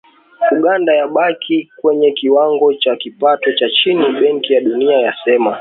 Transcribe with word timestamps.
Uganda 0.51 0.91
yabakia 0.95 1.65
kwenye 1.75 2.11
kiwango 2.11 2.73
cha 2.73 2.95
kipato 2.95 3.51
cha 3.53 3.69
chini 3.69 4.11
Benki 4.19 4.53
ya 4.53 4.61
Dunia 4.61 4.97
yasema 4.97 5.49